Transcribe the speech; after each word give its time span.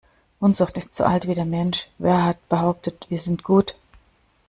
Unzucht 0.39 0.79
ist 0.79 0.95
so 0.95 1.03
alt 1.03 1.27
wie 1.27 1.35
der 1.35 1.45
Mensch- 1.45 1.87
wer 1.99 2.25
hat 2.25 2.49
behauptet 2.49 3.05
wir 3.09 3.19
sind 3.19 3.43
gut? 3.43 3.75